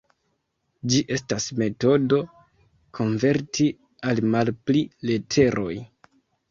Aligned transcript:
Ĝi 0.93 1.01
estas 1.15 1.45
metodo 1.59 2.21
konverti 3.01 3.69
al 4.09 4.27
malpli 4.33 4.87
leteroj. 5.13 5.75